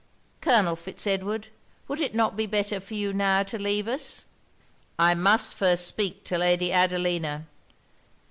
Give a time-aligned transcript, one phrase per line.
[0.41, 1.49] Colonel Fitz Edward,
[1.87, 4.25] would it not be better for you now to leave us?'
[4.97, 7.45] 'I must first speak to Lady Adelina.'